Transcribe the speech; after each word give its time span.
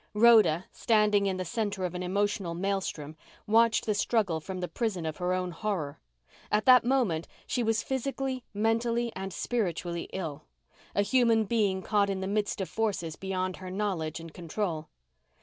Rhoda, 0.15 0.65
standing 0.71 1.27
in 1.27 1.37
the 1.37 1.45
center 1.45 1.85
of 1.85 1.93
an 1.93 2.01
emotional 2.01 2.55
maelstrom, 2.55 3.15
watched 3.45 3.85
the 3.85 3.93
struggle 3.93 4.39
from 4.39 4.59
the 4.59 4.67
prison 4.67 5.05
of 5.05 5.17
her 5.17 5.31
own 5.31 5.51
horror. 5.51 5.99
At 6.51 6.65
that 6.65 6.83
moment 6.83 7.27
she 7.45 7.61
was 7.61 7.83
physically, 7.83 8.43
mentally 8.51 9.11
and 9.15 9.31
spiritually 9.31 10.09
ill; 10.11 10.45
a 10.95 11.03
human 11.03 11.43
being 11.43 11.83
caught 11.83 12.09
in 12.09 12.19
the 12.19 12.25
midst 12.25 12.59
of 12.61 12.67
forces 12.67 13.15
beyond 13.15 13.57
her 13.57 13.69
knowledge 13.69 14.19
and 14.19 14.33
control. 14.33 14.89